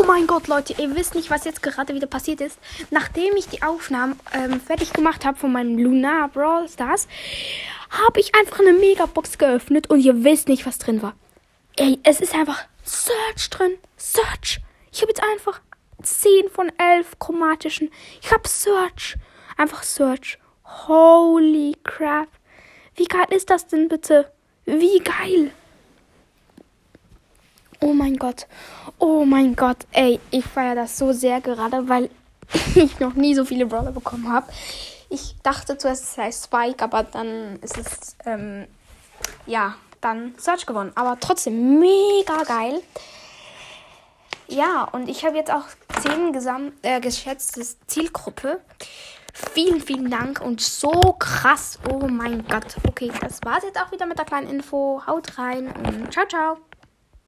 Oh 0.00 0.06
mein 0.06 0.26
Gott, 0.26 0.46
Leute, 0.48 0.74
ihr 0.80 0.96
wisst 0.96 1.14
nicht, 1.14 1.28
was 1.28 1.44
jetzt 1.44 1.62
gerade 1.62 1.94
wieder 1.94 2.06
passiert 2.06 2.40
ist. 2.40 2.58
Nachdem 2.90 3.36
ich 3.36 3.48
die 3.48 3.62
Aufnahmen 3.62 4.18
ähm, 4.32 4.58
fertig 4.58 4.94
gemacht 4.94 5.26
habe 5.26 5.36
von 5.36 5.52
meinem 5.52 5.76
Lunar 5.76 6.28
Brawl 6.28 6.66
Stars, 6.70 7.06
habe 7.90 8.18
ich 8.18 8.34
einfach 8.34 8.60
eine 8.60 8.72
Megabox 8.72 9.36
geöffnet 9.36 9.90
und 9.90 10.00
ihr 10.00 10.24
wisst 10.24 10.48
nicht, 10.48 10.64
was 10.64 10.78
drin 10.78 11.02
war. 11.02 11.14
Ey, 11.76 11.98
es 12.02 12.22
ist 12.22 12.34
einfach 12.34 12.64
Search 12.82 13.50
drin. 13.50 13.74
Search. 13.98 14.60
Ich 14.90 15.02
habe 15.02 15.10
jetzt 15.10 15.22
einfach 15.22 15.60
10 16.02 16.48
von 16.48 16.72
11 16.78 17.18
chromatischen. 17.18 17.90
Ich 18.22 18.32
habe 18.32 18.48
Search. 18.48 19.18
Einfach 19.58 19.82
Search. 19.82 20.38
Holy 20.64 21.76
crap. 21.84 22.28
Wie 22.94 23.04
geil 23.04 23.26
ist 23.28 23.50
das 23.50 23.66
denn 23.66 23.88
bitte? 23.88 24.32
Wie 24.64 25.00
geil. 25.00 25.50
Mein 28.10 28.18
Gott. 28.18 28.48
Oh 28.98 29.24
mein 29.24 29.54
Gott. 29.54 29.86
Ey, 29.92 30.18
ich 30.32 30.44
feiere 30.44 30.74
das 30.74 30.98
so 30.98 31.12
sehr 31.12 31.40
gerade, 31.40 31.88
weil 31.88 32.10
ich 32.74 32.98
noch 32.98 33.14
nie 33.14 33.36
so 33.36 33.44
viele 33.44 33.66
Brawler 33.66 33.92
bekommen 33.92 34.32
habe. 34.32 34.50
Ich 35.10 35.36
dachte 35.44 35.78
zuerst, 35.78 36.02
es 36.02 36.14
sei 36.14 36.32
Spike, 36.32 36.82
aber 36.82 37.04
dann 37.04 37.60
ist 37.62 37.78
es, 37.78 38.16
ähm, 38.26 38.66
ja, 39.46 39.76
dann 40.00 40.34
Search 40.38 40.66
gewonnen. 40.66 40.90
Aber 40.96 41.20
trotzdem 41.20 41.78
mega 41.78 42.42
geil. 42.42 42.82
Ja, 44.48 44.88
und 44.90 45.08
ich 45.08 45.24
habe 45.24 45.36
jetzt 45.36 45.52
auch 45.52 45.66
10 46.02 46.32
Gesam 46.32 46.72
äh, 46.82 47.00
geschätzte 47.00 47.64
Zielgruppe. 47.86 48.60
Vielen, 49.32 49.80
vielen 49.80 50.10
Dank 50.10 50.40
und 50.40 50.60
so 50.60 50.90
krass. 51.16 51.78
Oh 51.88 52.08
mein 52.08 52.44
Gott. 52.48 52.74
Okay, 52.88 53.12
das 53.20 53.38
war's 53.44 53.62
jetzt 53.62 53.80
auch 53.80 53.92
wieder 53.92 54.06
mit 54.06 54.18
der 54.18 54.24
kleinen 54.24 54.48
Info. 54.48 55.00
Haut 55.06 55.38
rein 55.38 55.68
und 55.68 56.12
ciao, 56.12 56.26
ciao. 56.26 56.69